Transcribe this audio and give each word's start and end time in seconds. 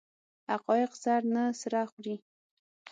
حقایق 0.49 0.91
سر 1.03 1.21
نه 1.35 1.43
سره 1.61 1.79
خوري. 1.91 2.15